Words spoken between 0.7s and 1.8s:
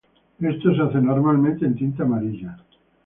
se hace normalmente en